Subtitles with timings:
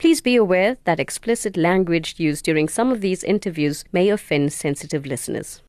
[0.00, 5.04] Please be aware that explicit language used during some of these interviews may offend sensitive
[5.04, 5.60] listeners.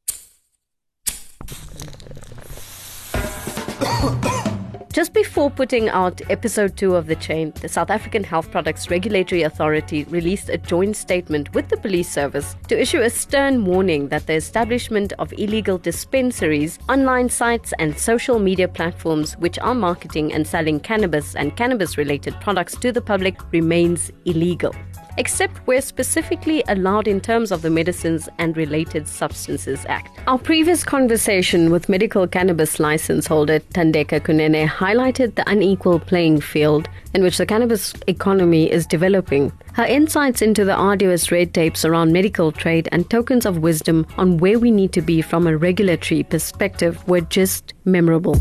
[4.91, 9.43] Just before putting out episode two of The Chain, the South African Health Products Regulatory
[9.43, 14.27] Authority released a joint statement with the police service to issue a stern warning that
[14.27, 20.45] the establishment of illegal dispensaries, online sites, and social media platforms which are marketing and
[20.45, 24.75] selling cannabis and cannabis related products to the public remains illegal
[25.17, 30.19] except where specifically allowed in terms of the Medicines and Related Substances Act.
[30.27, 36.87] Our previous conversation with medical cannabis license holder Tandeka Kunene highlighted the unequal playing field
[37.13, 39.51] in which the cannabis economy is developing.
[39.73, 44.37] Her insights into the arduous red tapes around medical trade and tokens of wisdom on
[44.37, 48.39] where we need to be from a regulatory perspective were just memorable.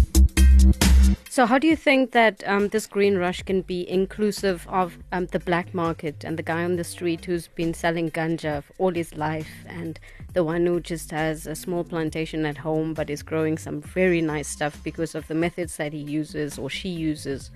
[1.30, 5.26] So, how do you think that um, this green rush can be inclusive of um,
[5.26, 9.14] the black market and the guy on the street who's been selling ganja all his
[9.14, 10.00] life, and
[10.32, 14.20] the one who just has a small plantation at home but is growing some very
[14.20, 17.52] nice stuff because of the methods that he uses or she uses?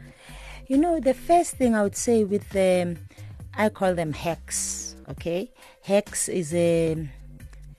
[0.69, 3.09] You know, the first thing I would say with them,
[3.57, 4.95] I call them hacks.
[5.09, 5.51] Okay,
[5.83, 7.09] hacks is a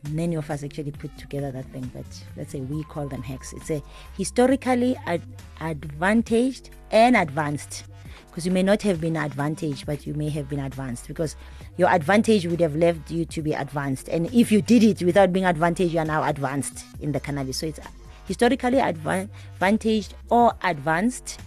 [0.10, 3.54] many of us actually put together that thing, but let's say we call them hacks.
[3.54, 3.82] It's a
[4.18, 5.22] historically ad-
[5.62, 7.86] advantaged and advanced.
[8.28, 11.08] Because you may not have been advantaged, but you may have been advanced.
[11.08, 11.38] Because
[11.78, 14.10] your advantage would have left you to be advanced.
[14.10, 17.58] And if you did it without being advantaged, you are now advanced in the cannabis.
[17.58, 17.80] So it's
[18.28, 21.40] historically advantaged or advanced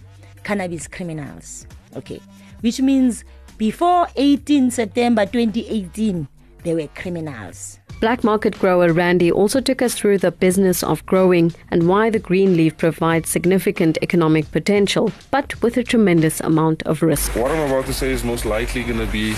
[0.43, 1.67] cannabis criminals.
[1.95, 2.19] Okay.
[2.61, 3.23] Which means
[3.59, 6.27] before 18 September 2018,
[6.63, 7.79] they were criminals.
[7.99, 12.17] Black market grower Randy also took us through the business of growing and why the
[12.17, 17.35] green leaf provides significant economic potential, but with a tremendous amount of risk.
[17.35, 19.35] What I'm about to say is most likely going to be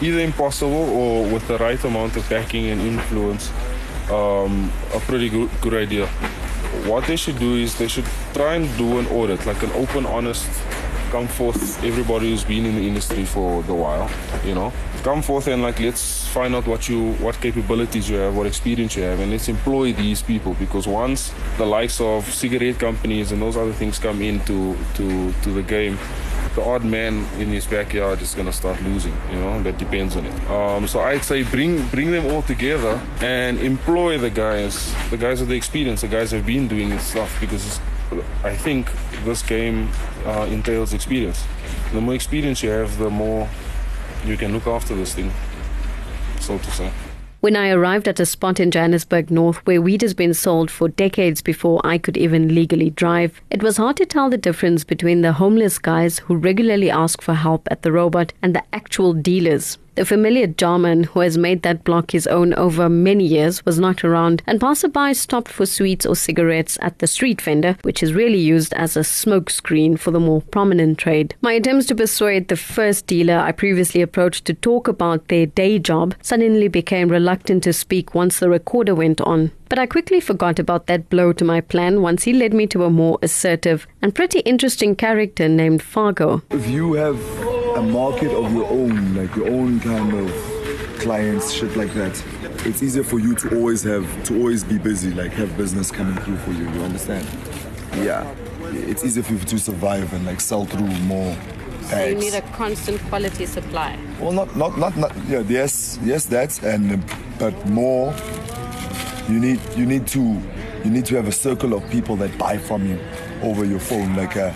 [0.00, 3.50] either impossible or with the right amount of backing and influence,
[4.12, 6.06] um, a pretty good, good idea.
[6.86, 10.06] What they should do is they should try and do an audit, like an open,
[10.06, 10.48] honest
[11.14, 14.10] come forth everybody who's been in the industry for a while
[14.44, 14.72] you know.
[15.04, 18.96] Come forth and like let's find out what you what capabilities you have what experience
[18.96, 23.40] you have and let's employ these people because once the likes of cigarette companies and
[23.40, 25.96] those other things come into to to the game
[26.56, 30.16] the odd man in his backyard is going to start losing you know that depends
[30.16, 30.50] on it.
[30.50, 35.38] Um, so i'd say bring bring them all together and employ the guys the guys
[35.38, 37.80] with the experience the guys who've been doing this stuff because
[38.42, 38.90] I think
[39.24, 39.90] this game
[40.24, 41.44] uh, entails experience.
[41.92, 43.48] The more experience you have, the more
[44.24, 45.32] you can look after this thing,
[46.40, 46.92] so to say.
[47.40, 50.88] When I arrived at a spot in Johannesburg North where weed has been sold for
[50.88, 55.20] decades before I could even legally drive, it was hard to tell the difference between
[55.20, 59.76] the homeless guys who regularly ask for help at the robot and the actual dealers
[59.94, 64.04] the familiar Jarman, who has made that block his own over many years, was not
[64.04, 68.38] around, and passersby stopped for sweets or cigarettes at the street vendor, which is really
[68.38, 71.34] used as a smokescreen for the more prominent trade.
[71.40, 75.78] My attempts to persuade the first dealer I previously approached to talk about their day
[75.78, 79.52] job suddenly became reluctant to speak once the recorder went on.
[79.68, 82.84] But I quickly forgot about that blow to my plan once he led me to
[82.84, 86.42] a more assertive and pretty interesting character named Fargo.
[86.50, 87.18] If you have
[87.76, 90.30] a market of your own, like your own kind of
[91.00, 92.22] clients, shit like that.
[92.66, 96.16] It's easier for you to always have to always be busy, like have business coming
[96.22, 96.68] through for you.
[96.70, 97.26] You understand?
[97.96, 98.24] Yeah,
[98.72, 101.36] it's easier for you to survive and like sell through more.
[101.82, 103.98] So you need a constant quality supply.
[104.18, 105.40] Well, not not not, not yeah.
[105.40, 107.04] Yes, yes, that and
[107.38, 108.14] but more.
[109.28, 112.58] You need you need to you need to have a circle of people that buy
[112.58, 112.98] from you
[113.42, 114.54] over your phone, like a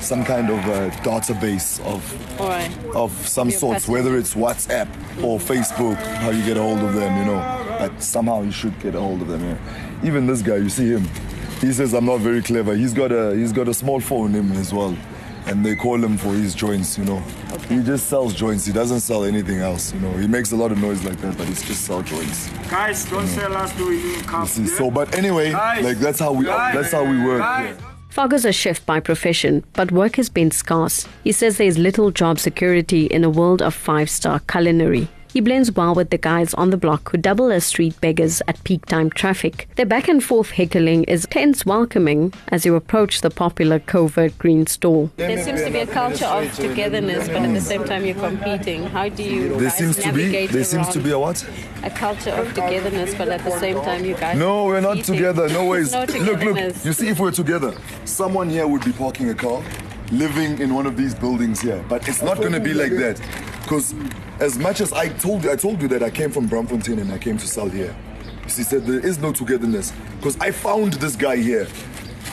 [0.00, 2.70] some kind of a database of right.
[2.94, 4.88] of some sort, whether it's WhatsApp
[5.22, 7.76] or Facebook, how you get a hold of them, you know.
[7.78, 9.42] But somehow you should get a hold of them.
[9.42, 10.04] Yeah.
[10.04, 11.08] Even this guy, you see him.
[11.60, 12.74] He says I'm not very clever.
[12.74, 14.96] He's got a he's got a small phone in him as well.
[15.46, 17.22] And they call him for his joints, you know.
[17.52, 17.76] Okay.
[17.76, 18.66] He just sells joints.
[18.66, 20.10] He doesn't sell anything else, you know.
[20.12, 22.48] He makes a lot of noise like that, but he's just sell joints.
[22.68, 23.40] Guys, don't you know.
[23.42, 24.76] sell us doing cups.
[24.76, 25.84] So, but anyway, Guys.
[25.84, 26.74] like that's how we Guys.
[26.74, 27.40] that's how we work.
[27.40, 27.76] Yeah.
[28.10, 31.06] Fargo's a chef by profession, but work has been scarce.
[31.22, 35.08] He says there's little job security in a world of five star culinary.
[35.36, 38.64] He blends well with the guys on the block who double as street beggars at
[38.64, 39.68] peak time traffic.
[39.76, 44.66] Their back and forth heckling is tense welcoming as you approach the popular covert green
[44.66, 45.10] store.
[45.16, 48.84] There seems to be a culture of togetherness, but at the same time you're competing.
[48.84, 51.46] How do you there seems to be there seems to be a what?
[51.82, 54.38] A culture of togetherness, but at the same time you guys.
[54.38, 55.50] No, we're not together.
[55.50, 55.92] No ways.
[55.92, 56.56] no look, look.
[56.82, 59.62] You see, if we're together, someone here would be parking a car
[60.10, 61.84] living in one of these buildings here.
[61.88, 63.20] But it's not going to be like that.
[63.62, 63.94] Because
[64.40, 67.12] as much as I told you, I told you that I came from Braamfontein and
[67.12, 67.94] I came to sell here.
[68.44, 71.66] She said there is no togetherness because I found this guy here,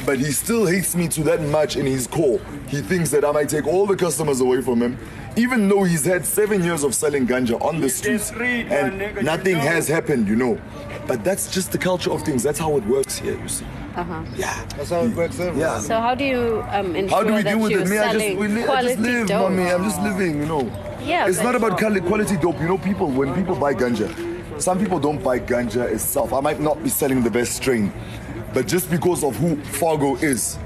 [0.06, 2.40] but he still hates me to that much in his core.
[2.68, 4.98] He thinks that I might take all the customers away from him,
[5.36, 9.88] even though he's had seven years of selling ganja on the streets and nothing has
[9.88, 10.62] happened, you know.
[11.08, 12.44] But that's just the culture of things.
[12.44, 13.66] That's how it works here, you see.
[13.96, 14.24] Uh-huh.
[14.36, 14.66] Yeah.
[14.78, 15.60] That's how it works everywhere.
[15.76, 15.80] Yeah.
[15.80, 17.88] So how do you um, ensure How do we that deal with it?
[17.90, 19.52] Me, I just, we li- I just live, dope.
[19.52, 19.70] mommy.
[19.70, 20.72] I'm just living, you know.
[21.04, 22.60] Yeah, It's not about quali- quality dope.
[22.62, 24.10] You know, people, when people buy ganja,
[24.62, 26.32] some people don't buy ganja itself.
[26.32, 27.92] I might not be selling the best strain,
[28.54, 30.58] but just because of who Fargo is,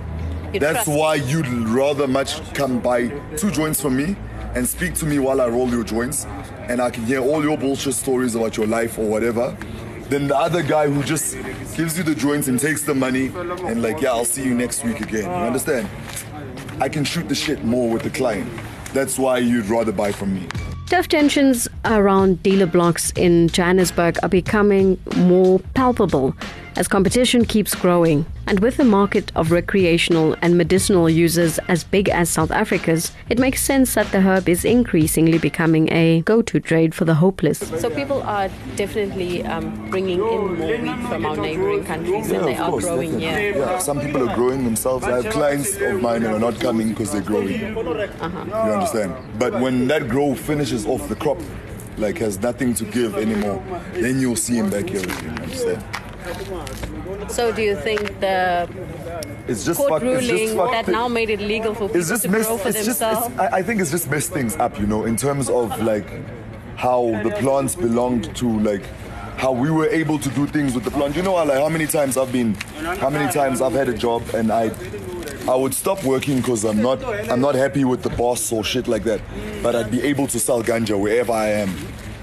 [0.54, 0.88] You that's trust.
[1.00, 4.16] why you'd rather much come buy two joints from me
[4.54, 6.26] and speak to me while I roll your joints,
[6.70, 9.58] and I can hear all your bullshit stories about your life or whatever.
[10.10, 11.36] Than the other guy who just
[11.76, 14.86] gives you the joints and takes the money and like, yeah, I'll see you next
[14.86, 15.24] week again.
[15.24, 15.90] You understand?
[16.80, 18.50] I can shoot the shit more with the client.
[18.94, 20.48] That's why you'd rather buy from me.
[20.86, 26.34] Tough tensions around dealer blocks in Johannesburg are becoming more palpable
[26.78, 28.24] as competition keeps growing.
[28.46, 33.40] And with the market of recreational and medicinal users as big as South Africa's, it
[33.40, 37.58] makes sense that the herb is increasingly becoming a go to trade for the hopeless.
[37.58, 42.56] So people are definitely um, bringing in more weed from our neighboring countries and they
[42.56, 43.54] are growing definitely.
[43.54, 43.58] here.
[43.58, 45.04] Yeah, some people are growing themselves.
[45.04, 47.76] I have clients of mine that are not coming because they're growing.
[47.76, 48.46] Uh-huh.
[48.46, 49.16] You understand?
[49.40, 51.40] But when that grow finishes off the crop,
[51.98, 53.64] like has nothing to give anymore,
[53.94, 55.24] then you'll see him back here again.
[55.24, 56.07] You understand?
[57.30, 58.68] So do you think the
[59.48, 62.24] It's just court fuck- it's just ruling that now made it legal for people just
[62.24, 63.28] to messed, grow for it's just, themselves?
[63.28, 66.08] it's, I, I think it's just messed things up, you know, in terms of like
[66.76, 68.84] how the plants belonged to like
[69.38, 71.16] how we were able to do things with the plant.
[71.16, 72.56] You know, like how many times I've been,
[73.04, 74.72] how many times I've had a job and I,
[75.48, 78.88] I would stop working because I'm not, I'm not happy with the boss or shit
[78.88, 79.22] like that.
[79.62, 81.70] But I'd be able to sell ganja wherever I am.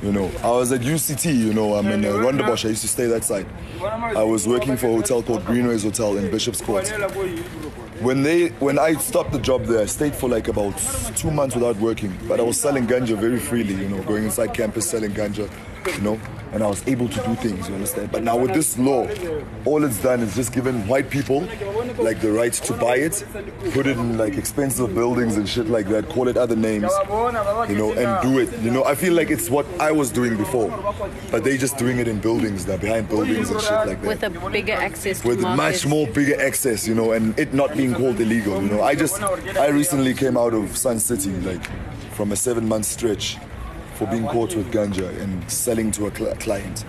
[0.05, 1.35] You know, I was at UCT.
[1.35, 2.67] You know, I'm in uh, Rondebosch.
[2.67, 3.47] I used to stay that side.
[3.83, 6.87] I was working for a hotel called Greenways Hotel in Bishop's Court.
[8.01, 10.77] When they when I stopped the job there, I stayed for like about
[11.17, 12.15] two months without working.
[12.29, 15.51] But I was selling ganja very freely, you know, going inside campus selling ganja,
[15.87, 16.21] you know,
[16.55, 18.12] and I was able to do things, you understand?
[18.12, 19.09] But now with this law,
[19.65, 21.41] all it's done is just given white people
[21.99, 23.25] like the right to buy it,
[23.73, 26.93] put it in like expensive buildings and shit like that, call it other names,
[27.69, 28.56] you know, and do it.
[28.62, 30.71] You know, I feel like it's what I was doing before.
[31.33, 34.23] But they just doing it in buildings now, behind buildings and shit like that with
[34.23, 35.85] a bigger access to with markets.
[35.85, 38.83] much more bigger access, you know, and it not being called illegal, you know.
[38.83, 41.69] I just, I recently came out of Sun City, like,
[42.12, 43.39] from a seven-month stretch
[43.94, 46.85] for being caught with ganja and selling to a cl- client,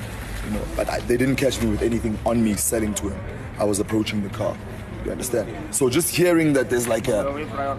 [0.46, 0.62] you know.
[0.76, 3.20] But I, they didn't catch me with anything on me selling to him.
[3.60, 4.58] I was approaching the car.
[5.06, 5.56] You understand?
[5.74, 7.22] So just hearing that there's like a,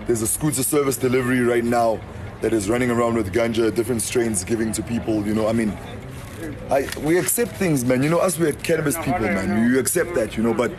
[0.07, 2.01] there's a scooter service delivery right now
[2.41, 5.49] that is running around with ganja, different strains giving to people, you know.
[5.49, 5.77] I mean,
[6.71, 8.03] I, we accept things, man.
[8.03, 9.71] You know, us we're cannabis people, man.
[9.71, 10.55] You accept that, you know.
[10.55, 10.73] But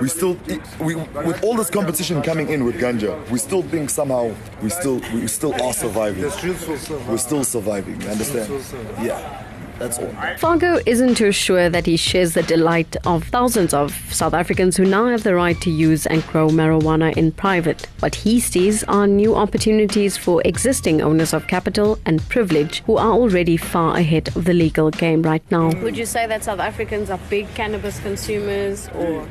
[0.00, 0.38] we still,
[0.80, 5.00] we with all this competition coming in with ganja, we still think somehow we still
[5.12, 6.22] we still are surviving.
[6.22, 7.08] The streets will survive.
[7.08, 8.00] We're still surviving.
[8.00, 8.64] You understand?
[9.02, 9.44] Yeah,
[9.78, 10.12] that's all.
[10.38, 14.84] Fargo isn't too sure that he shares the delight of thousands of South Africans who
[14.84, 17.86] now have the right to use and grow marijuana in private.
[18.00, 23.12] What he sees are new opportunities for existing owners of capital and privilege who are
[23.12, 25.72] already far ahead of the legal game right now.
[25.82, 29.26] Would you say that South Africans are big cannabis consumers or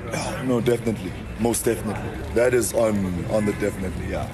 [0.45, 2.09] No, definitely, most definitely.
[2.33, 4.11] That is on on the definitely.
[4.11, 4.25] Yeah.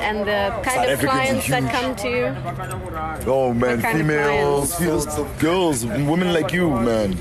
[0.00, 3.30] and the kind South of Africans clients that come to you?
[3.30, 5.06] Oh man, females, females,
[5.38, 7.12] girls, women like you, man.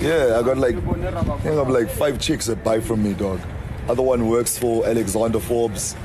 [0.00, 3.14] Yeah, I got like, I think I have like five chicks that buy from me,
[3.14, 3.40] dog.
[3.88, 5.96] Other one works for Alexander Forbes.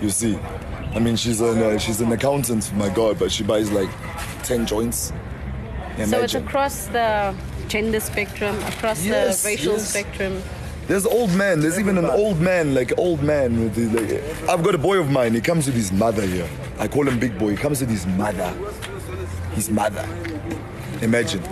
[0.00, 0.36] You see,
[0.94, 3.90] I mean, she's an uh, she's an accountant, my god, but she buys like
[4.42, 5.12] ten joints.
[6.06, 7.34] So it's across the
[7.68, 9.88] gender spectrum, across Yes, the racial yes.
[9.90, 10.42] spectrum.
[10.92, 11.60] There's old man.
[11.60, 13.58] There's even an old man, like old man.
[13.58, 15.32] With the, like, I've got a boy of mine.
[15.32, 16.46] He comes with his mother here.
[16.78, 17.52] I call him Big Boy.
[17.52, 18.50] He comes with his mother.
[19.54, 20.06] His mother.
[21.00, 21.42] Imagine.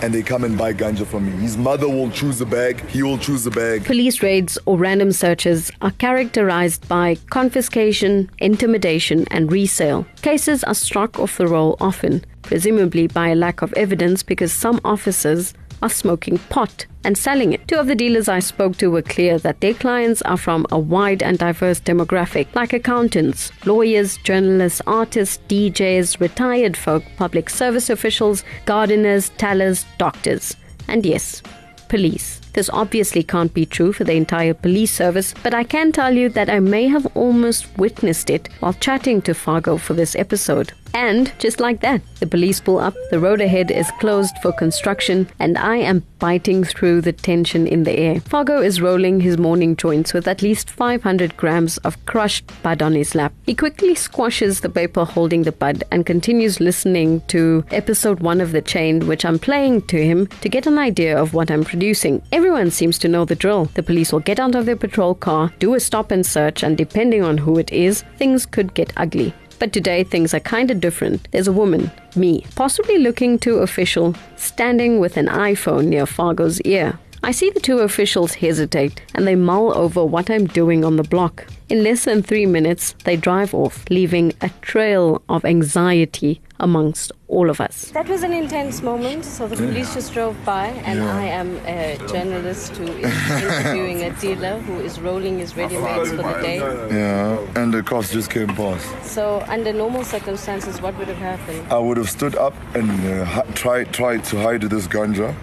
[0.00, 1.32] And they come and buy ganja from me.
[1.42, 2.88] His mother will choose the bag.
[2.88, 3.84] He will choose the bag.
[3.84, 10.06] Police raids or random searches are characterized by confiscation, intimidation, and resale.
[10.22, 14.80] Cases are struck off the roll often, presumably by a lack of evidence because some
[14.86, 15.52] officers
[15.82, 17.66] are smoking pot and selling it.
[17.68, 20.78] Two of the dealers I spoke to were clear that their clients are from a
[20.78, 28.44] wide and diverse demographic, like accountants, lawyers, journalists, artists, DJs, retired folk, public service officials,
[28.64, 30.56] gardeners, tellers, doctors,
[30.88, 31.42] and yes,
[31.88, 32.40] police.
[32.56, 36.30] This obviously can't be true for the entire police service, but I can tell you
[36.30, 40.72] that I may have almost witnessed it while chatting to Fargo for this episode.
[40.96, 45.28] And just like that, the police pull up, the road ahead is closed for construction,
[45.38, 48.20] and I am biting through the tension in the air.
[48.20, 52.94] Fargo is rolling his morning joints with at least 500 grams of crushed bud on
[52.94, 53.34] his lap.
[53.44, 58.52] He quickly squashes the paper holding the bud and continues listening to episode one of
[58.52, 62.22] The Chain, which I'm playing to him to get an idea of what I'm producing.
[62.46, 63.64] Everyone seems to know the drill.
[63.74, 66.78] The police will get out of their patrol car, do a stop and search, and
[66.78, 69.34] depending on who it is, things could get ugly.
[69.58, 71.26] But today things are kind of different.
[71.32, 76.96] There's a woman, me, possibly looking too official, standing with an iPhone near Fargo's ear.
[77.22, 81.02] I see the two officials hesitate and they mull over what I'm doing on the
[81.02, 81.46] block.
[81.68, 87.50] In less than three minutes, they drive off, leaving a trail of anxiety amongst all
[87.50, 87.90] of us.
[87.90, 89.24] That was an intense moment.
[89.24, 91.16] So the police just drove by, and Yeah.
[91.16, 96.10] I am a journalist who is interviewing a dealer who is rolling his ready mades
[96.10, 96.58] for the day.
[96.58, 98.86] Yeah, and the cops just came past.
[99.02, 101.60] So, under normal circumstances, what would have happened?
[101.70, 105.34] I would have stood up and uh, tried tried to hide this ganja,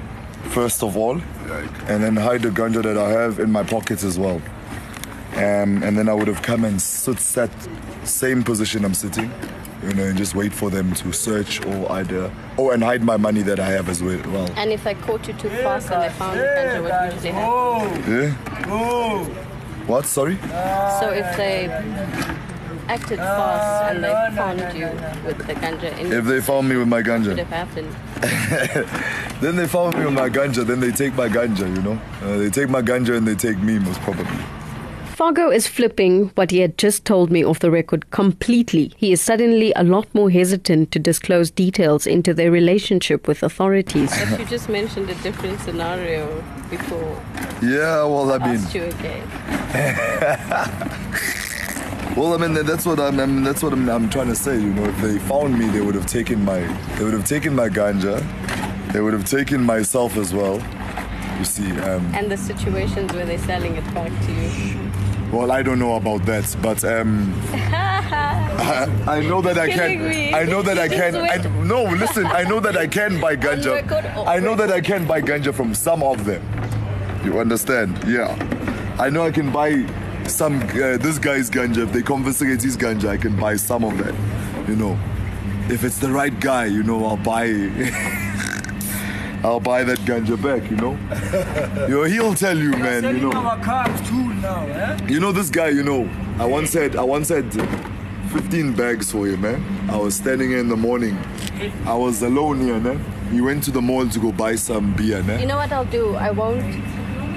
[0.49, 1.19] first of all,
[1.87, 4.41] and then hide the ganja that I have in my pockets as well.
[5.35, 7.49] Um, and then I would have come and stood sat
[8.03, 9.31] same position I'm sitting,
[9.81, 13.17] you know, and just wait for them to search or either oh and hide my
[13.17, 14.21] money that I have as well.
[14.27, 14.49] well.
[14.55, 17.31] And if they caught you too fast and they found the ganja, what would usually
[17.31, 18.07] happens?
[18.07, 19.43] Yeah.
[19.87, 20.05] What?
[20.05, 20.37] Sorry?
[20.99, 21.67] So, if they
[22.87, 24.87] acted fast and they found you
[25.25, 27.95] with the ganja in If they found me with my what would ganja, have happened?
[29.41, 30.65] then they found me with my ganja.
[30.65, 31.99] Then they take my ganja, you know.
[32.21, 34.43] Uh, they take my ganja and they take me most probably.
[35.15, 38.91] Fargo is flipping what he had just told me off the record completely.
[38.97, 44.09] He is suddenly a lot more hesitant to disclose details into their relationship with authorities.
[44.29, 47.21] But you just mentioned a different scenario before
[47.61, 48.55] Yeah, well, I mean.
[48.57, 49.27] asked you again.
[52.15, 54.55] Well, I mean that's what I'm, I mean, that's what I'm, I'm trying to say.
[54.55, 56.59] You know, if they found me, they would have taken my
[56.97, 58.21] they would have taken my ganja,
[58.93, 60.61] they would have taken myself as well.
[61.39, 64.91] You see, um, And the situations where they're selling it back to you.
[65.31, 70.07] well, I don't know about that, but um, I, I know that I can.
[70.07, 70.33] me.
[70.35, 71.15] I know that I can.
[71.15, 73.73] I, no, listen, I know that I can buy ganja.
[74.27, 76.43] I know that I can buy ganja from some of them.
[77.25, 77.97] You understand?
[78.05, 78.29] Yeah,
[78.99, 79.83] I know I can buy
[80.27, 80.61] some.
[80.61, 81.83] Uh, this guy's ganja.
[81.83, 84.13] If they confiscate his ganja, I can buy some of that.
[84.69, 84.97] You know,
[85.69, 87.47] if it's the right guy, you know, I'll buy.
[89.43, 90.69] I'll buy that ganja back.
[90.71, 93.03] You know, Yo, he'll tell you, man.
[93.03, 93.33] You know.
[93.33, 95.05] our cars too now, eh?
[95.07, 97.51] You know this guy, you know, I once had I once had
[98.31, 99.89] 15 bags for him, man.
[99.89, 101.17] I was standing here in the morning.
[101.85, 103.03] I was alone here, man.
[103.31, 105.39] He went to the mall to go buy some beer, man.
[105.39, 106.15] You know what I'll do?
[106.15, 106.61] I won't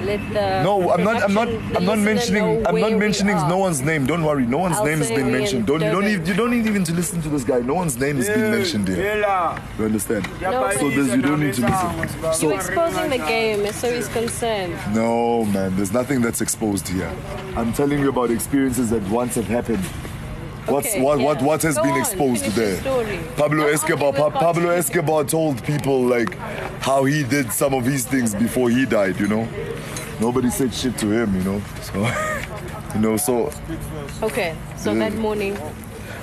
[0.07, 3.81] let the No, I'm not I'm not I'm not mentioning I'm not mentioning no one's
[3.81, 4.05] name.
[4.11, 4.45] Don't worry.
[4.45, 5.65] No one's I'll name has been mentioned.
[5.67, 6.19] Don't you don't Durban.
[6.19, 7.59] need you don't need even to listen to this guy.
[7.59, 9.15] No one's name has been mentioned here.
[9.77, 10.23] You understand?
[10.41, 12.21] No, So there's you don't need to listen.
[12.21, 14.73] You're So exposing the game, so he's concerned.
[14.93, 17.11] no man, there's nothing that's exposed here.
[17.55, 19.85] I'm telling you about experiences that once have happened.
[20.67, 21.47] What's Okay, what what yeah.
[21.49, 23.23] what has Go been exposed finish your there?
[23.37, 24.69] Pablo I'll Escobar Pa- Pablo.
[24.71, 26.31] Escobar told people like
[26.81, 29.47] how he did some of his things before he died, you know.
[30.19, 31.61] Nobody said shit to him, you know.
[31.81, 31.99] So
[32.93, 33.51] you know, so
[34.21, 34.99] Okay, so mm.
[34.99, 35.57] that morning,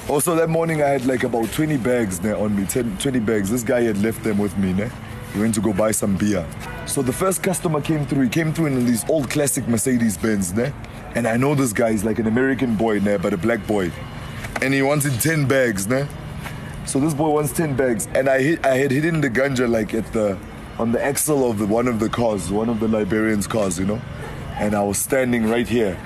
[0.08, 3.50] also that morning I had like about 20 bags there on me, 10, 20 bags.
[3.50, 4.90] This guy had left them with me, ne?
[5.32, 6.46] He went to go buy some beer.
[6.86, 10.52] So the first customer came through, he came through in these old classic Mercedes Benz,
[10.52, 10.72] ne?
[11.14, 13.16] And I know this guy is like an American boy, ne?
[13.16, 13.90] But a black boy.
[14.62, 16.06] And he wanted 10 bags, ne?
[16.86, 18.08] So this boy wants 10 bags.
[18.14, 20.38] And I hit, I had hidden the ganja like at the,
[20.78, 23.86] on the axle of the, one of the cars, one of the Liberians' cars, you
[23.86, 24.00] know?
[24.56, 25.98] And I was standing right here.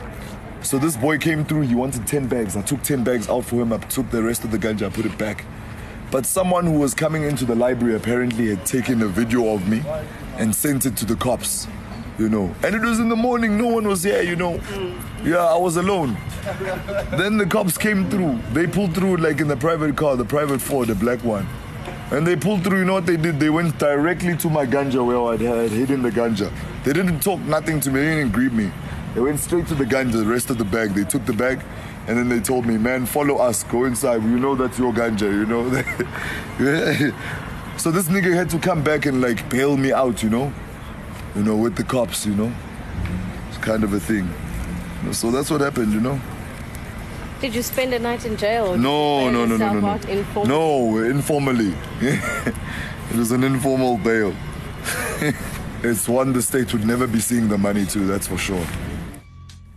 [0.62, 2.56] So this boy came through, he wanted 10 bags.
[2.56, 4.90] I took 10 bags out for him, I took the rest of the ganja, I
[4.90, 5.44] put it back.
[6.10, 9.82] But someone who was coming into the library apparently had taken a video of me
[10.36, 11.66] and sent it to the cops,
[12.18, 12.54] you know.
[12.62, 14.60] And it was in the morning, no one was here, you know.
[15.22, 16.16] Yeah, I was alone.
[17.10, 18.38] Then the cops came through.
[18.52, 21.46] They pulled through like in the private car, the private Ford, the black one.
[22.10, 23.38] And they pulled through, you know what they did?
[23.38, 26.50] They went directly to my ganja where I had hidden the ganja.
[26.82, 28.72] They didn't talk nothing to me, they didn't greet me.
[29.14, 30.94] They went straight to the ganja, the rest of the bag.
[30.94, 31.60] They took the bag
[32.06, 34.22] and then they told me, man, follow us, go inside.
[34.22, 35.68] You know that's your ganja, you know?
[37.76, 40.50] so this nigga had to come back and like bail me out, you know?
[41.36, 42.50] You know, with the cops, you know?
[43.50, 44.32] It's kind of a thing.
[45.12, 46.18] So that's what happened, you know?
[47.40, 48.76] Did you spend a night in jail?
[48.76, 49.94] No, no, no, no, no, no.
[50.08, 50.48] informally?
[50.48, 51.74] No, informally.
[52.00, 54.34] it was an informal bail.
[55.82, 58.66] it's one the state would never be seeing the money to, that's for sure.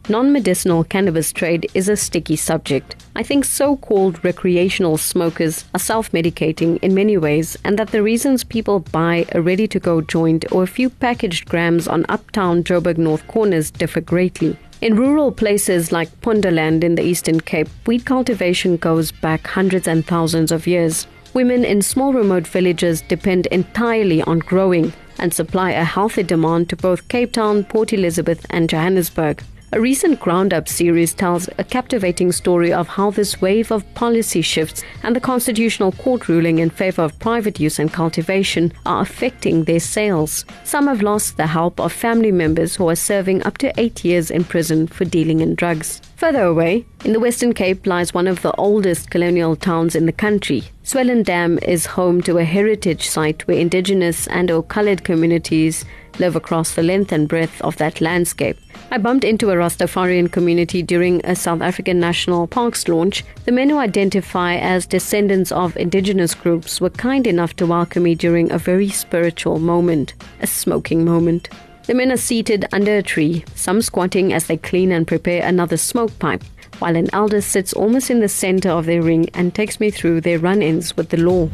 [0.09, 2.95] Non medicinal cannabis trade is a sticky subject.
[3.15, 8.01] I think so called recreational smokers are self medicating in many ways, and that the
[8.01, 12.63] reasons people buy a ready to go joint or a few packaged grams on uptown
[12.63, 14.57] Joburg North corners differ greatly.
[14.81, 20.03] In rural places like Pondoland in the Eastern Cape, wheat cultivation goes back hundreds and
[20.03, 21.05] thousands of years.
[21.35, 26.75] Women in small remote villages depend entirely on growing and supply a healthy demand to
[26.75, 29.43] both Cape Town, Port Elizabeth, and Johannesburg.
[29.73, 34.83] A recent GroundUp series tells a captivating story of how this wave of policy shifts
[35.01, 39.79] and the Constitutional Court ruling in favor of private use and cultivation are affecting their
[39.79, 40.43] sales.
[40.65, 44.29] Some have lost the help of family members who are serving up to eight years
[44.29, 46.01] in prison for dealing in drugs.
[46.21, 50.11] Further away, in the Western Cape lies one of the oldest colonial towns in the
[50.11, 50.65] country.
[50.83, 55.83] Swellendam is home to a heritage site where indigenous and or colored communities
[56.19, 58.55] live across the length and breadth of that landscape.
[58.91, 63.23] I bumped into a Rastafarian community during a South African National Parks launch.
[63.45, 68.13] The men who identify as descendants of indigenous groups were kind enough to welcome me
[68.13, 71.49] during a very spiritual moment, a smoking moment.
[71.87, 75.77] The men are seated under a tree, some squatting as they clean and prepare another
[75.77, 76.43] smoke pipe,
[76.77, 80.21] while an elder sits almost in the center of their ring and takes me through
[80.21, 81.49] their run ins with the law.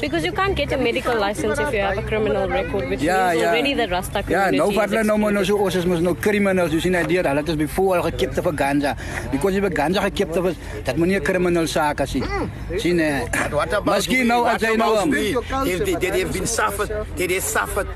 [0.00, 3.30] Because you can't get a medical license if you have a criminal record, which Ja,
[3.30, 3.48] means ja.
[3.50, 5.64] already the Rasta Ja, community nou is vat hulle nou maar nou so excluded.
[5.66, 8.32] ons is mos nou criminals, you sien hy deur, hulle het ons before al gekip
[8.34, 8.94] te vir ganja.
[9.30, 10.54] Because if ganja gekip te was,
[10.84, 12.22] dat moet nie 'n criminal saak as nie.
[12.78, 13.20] Sien eh.
[13.50, 14.32] What about Miskien me?
[14.32, 15.34] nou What as hy nou about um, me?
[15.72, 17.86] If they, they, they've been suffered, they, they suffered.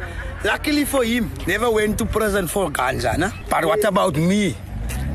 [0.45, 3.17] Luckily for him, never went to prison for ganja.
[3.17, 3.31] Nah?
[3.49, 4.55] But what about me?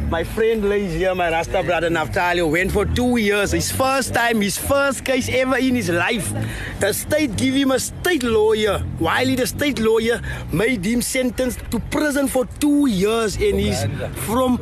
[0.10, 3.52] My friend lays here, my Rasta brother Naftalio, went for two years.
[3.52, 6.34] His first time, his first case ever in his life.
[6.80, 8.84] The state gave him a state lawyer.
[9.00, 10.20] Wiley, the state lawyer,
[10.52, 13.36] made him sentenced to prison for two years.
[13.36, 13.86] And he's
[14.26, 14.58] from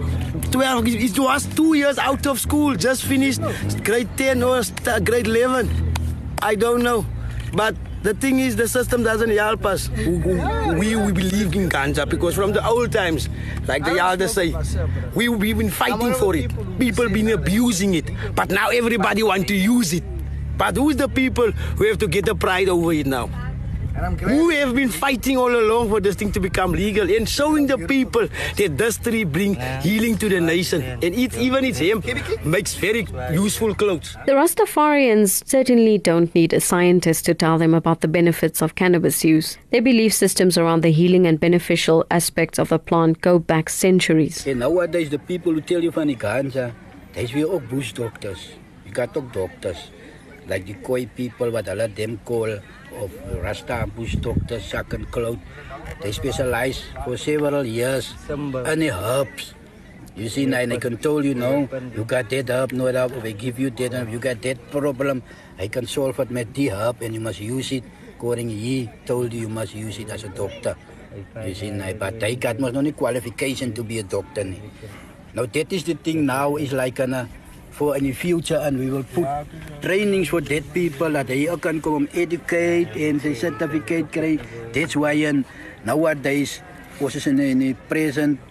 [0.52, 3.40] 12, he was two years out of school, just finished
[3.86, 4.62] grade 10 or
[5.06, 5.94] grade 11.
[6.42, 7.06] I don't know.
[7.54, 9.90] But the thing is, the system doesn't help us.
[9.90, 13.28] We, we believe in ganja because from the old times,
[13.68, 14.56] like the elders say,
[15.14, 16.50] we, we've been fighting for it.
[16.80, 18.10] People been abusing it.
[18.34, 20.06] But now everybody want to use it.
[20.58, 23.30] But who's the people who have to get the pride over it now?
[23.98, 27.80] Who have been fighting all along for this thing to become legal and showing the
[27.80, 30.84] people that this tree bring healing to the nation.
[30.84, 32.06] And it, even its hemp
[32.46, 34.16] makes very useful clothes.
[34.28, 39.26] The Rastafarians certainly don't need a scientist to tell them about the benefits of cannabis
[39.26, 39.58] use.
[39.72, 44.46] Their belief systems around the healing and beneficial aspects of the plant go back centuries.
[44.46, 46.72] En nowadays the people who tell you van die ganja,
[47.16, 48.50] dis weer ook bush doctors.
[48.86, 49.90] You got ook doctors.
[50.48, 52.60] Like the Khoi people what hulle them call
[53.00, 53.12] of
[53.44, 55.38] Rasta bush Doctor sack and cloth.
[56.02, 58.54] They specialize for several years in
[58.92, 59.54] herbs.
[60.18, 63.24] You see, and they can tell you, no, you got that herb, no herb, if
[63.24, 65.22] I give you that, if you got that problem,
[65.60, 67.84] I can solve it with the herb, and you must use it
[68.18, 70.76] according he told you you must use it as a doctor.
[71.46, 74.44] You see, nee, but they got must no qualification to be a doctor.
[75.36, 77.28] Now that is the thing now is like an, uh,
[77.78, 79.30] for in the future and we will put
[79.86, 84.42] trainings for dead people that they can come educate and sy certificate kry.
[84.74, 85.46] That's why in
[85.86, 86.66] nowadays
[87.00, 88.42] is in the, in the present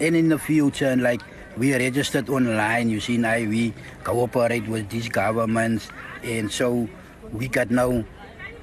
[0.00, 1.24] and in the future and like
[1.56, 3.72] we registered online you see now we
[4.04, 5.88] cooperate with these governments
[6.22, 6.84] and so
[7.32, 8.04] we got now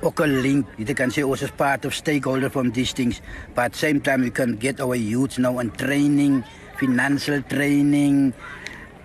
[0.01, 0.65] ook 'n link.
[0.77, 3.21] Jy can sê also part of stakeholder from these things,
[3.55, 6.43] but same time we can get our youths now on training,
[6.77, 8.34] financial training,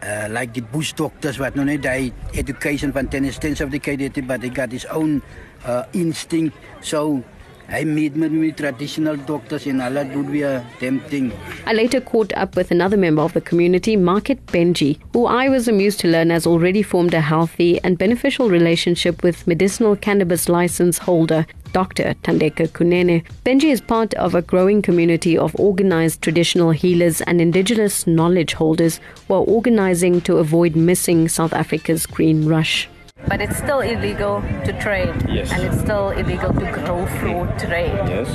[0.02, 4.50] uh, like the bush doctors wat nou net die education van ten sophisticated but they
[4.50, 5.22] got his own
[5.66, 6.56] uh, instinct.
[6.80, 7.22] So
[7.68, 11.32] hy meet my traditional doctors en hulle would be a tempting.
[11.66, 15.68] I later caught up with another member of the community, Market Benji, who I was
[15.68, 20.98] amused to learn has already formed a healthy and beneficial relationship with medicinal cannabis license
[20.98, 22.14] holder Dr.
[22.22, 23.22] Tandeka Kunene.
[23.44, 29.00] Benji is part of a growing community of organized traditional healers and indigenous knowledge holders
[29.28, 32.88] who are organizing to avoid missing South Africa's green rush.
[33.28, 35.14] But it's still illegal to trade.
[35.28, 35.50] Yes.
[35.50, 37.96] And it's still illegal to grow for trade.
[38.08, 38.28] Yes.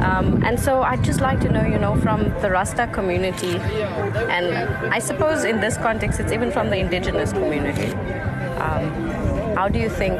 [0.00, 4.54] Um, and so I'd just like to know, you know, from the Rasta community, and
[4.92, 7.92] I suppose in this context, it's even from the indigenous community.
[8.58, 8.90] Um,
[9.56, 10.18] how do you think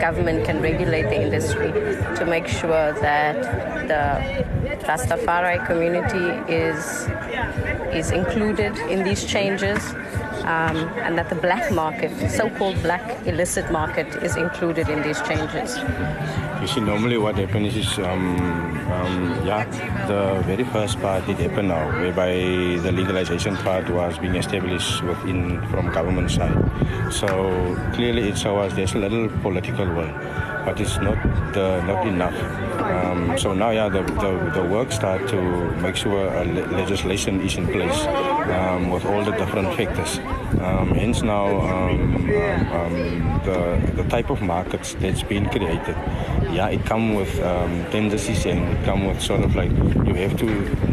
[0.00, 1.72] government can regulate the industry
[2.16, 7.08] to make sure that the Rastafari community is
[7.92, 9.80] is included in these changes
[10.48, 15.20] um, and that the black market, so called black illicit market, is included in these
[15.22, 15.76] changes?
[16.60, 18.36] You see, normally what happens is, um,
[18.90, 19.64] um, yeah,
[20.06, 22.32] the very first part did happen now, whereby
[22.82, 26.56] the legalization part was being established within from government side.
[27.12, 27.26] So
[27.94, 30.12] clearly it shows there's a little political will,
[30.68, 31.18] but it's not
[31.56, 32.38] uh, not enough.
[32.78, 35.40] Um, so now, yeah, the, the, the work start to
[35.84, 38.00] make sure le- legislation is in place
[38.56, 40.18] um, with all the different factors.
[40.60, 42.16] Um, hence now, um,
[42.78, 45.96] um, the, the type of markets that's been created,
[46.52, 49.70] yeah, it come with um, tendencies and it come with sort of like
[50.06, 50.48] you have to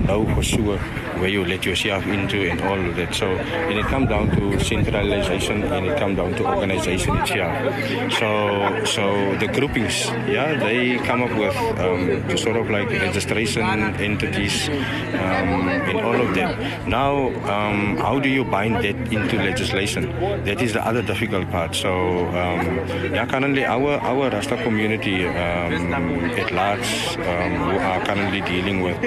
[0.06, 0.78] know for sure
[1.20, 3.14] where you let yourself into and all of that.
[3.14, 8.14] So, and it comes down to centralization and it comes down to organization itself.
[8.20, 14.68] So, so the groupings, yeah, they come up with um, sort of like registration entities
[14.70, 16.88] um, and all of that.
[16.88, 20.12] Now, um, how do you bind that into legislation?
[20.46, 21.76] That is the other difficult part.
[21.76, 22.66] So, um,
[23.14, 25.94] yeah, currently our our Rasta community um,
[26.42, 28.98] at large um, who are currently dealing with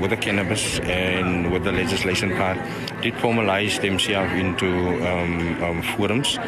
[0.00, 2.58] with the cannabis and with the legislation part
[3.02, 4.68] did formalize themselves into
[5.10, 6.38] um, um, forums.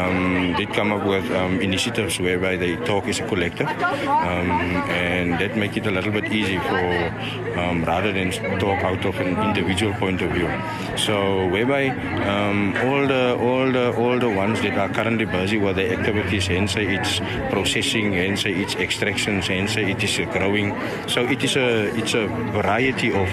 [0.00, 4.50] Um, did come up with um, initiatives whereby they talk as a collective, um,
[4.90, 6.86] and that make it a little bit easy for
[7.92, 10.50] rather than talk out of an individual point of view.
[10.96, 11.82] So whereby
[12.84, 16.76] all the all the all the ones that are currently busy with their activities, hence
[16.76, 17.18] it's
[17.50, 20.68] processing, hence it's extractions, hence it is growing.
[21.08, 22.26] So it is a it's a
[22.58, 23.28] variety of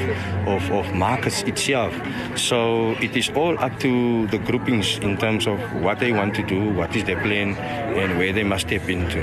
[0.47, 1.93] of, of markets itself.
[2.35, 6.43] So it is all up to the groupings in terms of what they want to
[6.43, 9.19] do, what is their plan, and where they must step into.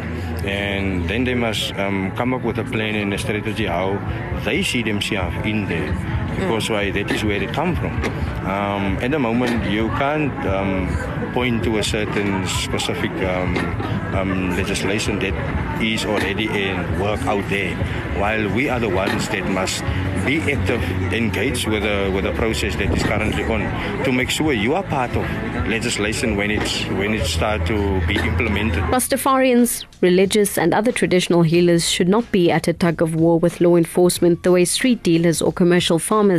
[0.47, 3.99] And then they must um, come up with a plan and a strategy how
[4.45, 5.93] they see themselves in there.
[6.37, 7.93] Because why that is where it come from.
[8.47, 10.89] Um, at the moment, you can't um,
[11.33, 13.57] point to a certain specific um,
[14.15, 15.35] um, legislation that
[15.83, 17.77] is already in work out there,
[18.19, 19.83] while we are the ones that must
[20.27, 23.61] be active, engaged with the with the process that is currently on,
[24.05, 25.25] to make sure you are part of
[25.69, 28.83] legislation when it's when it start to be implemented.
[28.85, 33.61] Rastafarians, religious, and other traditional healers should not be at a tug of war with
[33.61, 36.30] law enforcement the way street dealers or commercial farmers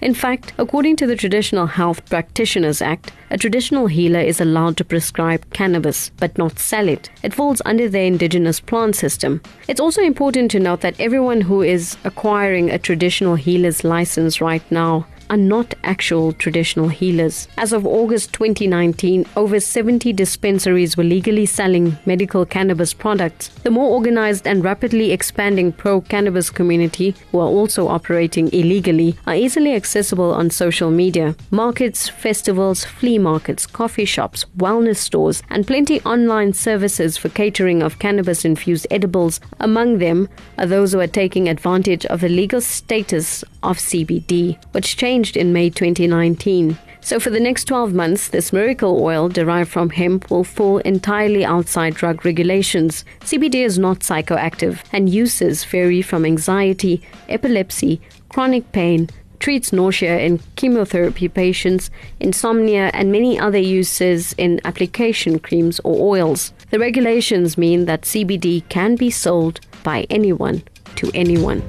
[0.00, 4.84] In fact, according to the Traditional Health Practitioners Act, a traditional healer is allowed to
[4.84, 7.10] prescribe cannabis but not sell it.
[7.22, 9.40] It falls under the indigenous plant system.
[9.68, 14.64] It's also important to note that everyone who is acquiring a traditional healer's license right
[14.70, 17.48] now are not actual traditional healers.
[17.56, 23.48] As of August 2019, over 70 dispensaries were legally selling medical cannabis products.
[23.62, 29.34] The more organized and rapidly expanding pro cannabis community, who are also operating illegally, are
[29.34, 31.34] easily accessible on social media.
[31.50, 37.98] Markets, festivals, flea markets, coffee shops, wellness stores, and plenty online services for catering of
[37.98, 39.40] cannabis infused edibles.
[39.58, 44.96] Among them are those who are taking advantage of the legal status of CBD, which
[45.22, 46.76] changed in May 2019.
[47.00, 51.44] So, for the next 12 months, this miracle oil derived from hemp will fall entirely
[51.44, 53.04] outside drug regulations.
[53.20, 59.08] CBD is not psychoactive, and uses vary from anxiety, epilepsy, chronic pain,
[59.38, 66.52] treats nausea in chemotherapy patients, insomnia, and many other uses in application creams or oils.
[66.70, 70.62] The regulations mean that CBD can be sold by anyone
[70.96, 71.62] to anyone.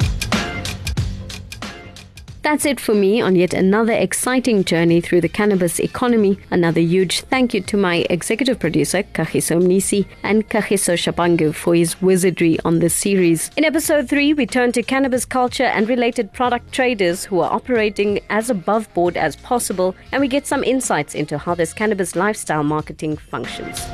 [2.44, 6.38] That's it for me on yet another exciting journey through the cannabis economy.
[6.52, 12.02] Another huge thank you to my executive producer, Kagiso Mnisi, and Kagiso Shapangu for his
[12.02, 13.50] wizardry on this series.
[13.56, 18.20] In episode 3, we turn to cannabis culture and related product traders who are operating
[18.30, 22.64] as above board as possible, and we get some insights into how this cannabis lifestyle
[22.64, 23.88] marketing functions.